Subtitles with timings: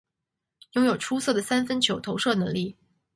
[0.71, 2.75] 拥有出色的三分球投射能力。